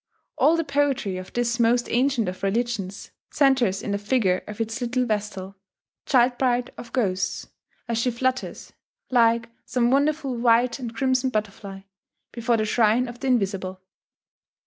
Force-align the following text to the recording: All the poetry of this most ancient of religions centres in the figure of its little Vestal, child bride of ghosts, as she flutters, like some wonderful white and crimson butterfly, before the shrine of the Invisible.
All 0.35 0.55
the 0.57 0.63
poetry 0.63 1.17
of 1.17 1.31
this 1.33 1.59
most 1.59 1.87
ancient 1.91 2.27
of 2.27 2.41
religions 2.41 3.11
centres 3.29 3.83
in 3.83 3.91
the 3.91 3.99
figure 3.99 4.43
of 4.47 4.59
its 4.59 4.81
little 4.81 5.05
Vestal, 5.05 5.55
child 6.07 6.39
bride 6.39 6.73
of 6.75 6.91
ghosts, 6.91 7.47
as 7.87 7.99
she 7.99 8.09
flutters, 8.09 8.73
like 9.11 9.49
some 9.63 9.91
wonderful 9.91 10.33
white 10.35 10.79
and 10.79 10.95
crimson 10.95 11.29
butterfly, 11.29 11.81
before 12.31 12.57
the 12.57 12.65
shrine 12.65 13.07
of 13.07 13.19
the 13.19 13.27
Invisible. 13.27 13.79